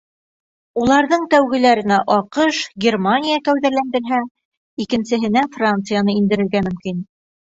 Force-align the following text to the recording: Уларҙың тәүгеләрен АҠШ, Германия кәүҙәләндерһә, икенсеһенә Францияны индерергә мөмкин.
Уларҙың 0.83 1.25
тәүгеләрен 1.33 1.93
АҠШ, 1.97 2.61
Германия 2.85 3.37
кәүҙәләндерһә, 3.49 4.21
икенсеһенә 4.85 5.43
Францияны 5.59 6.19
индерергә 6.23 6.65
мөмкин. 6.69 7.05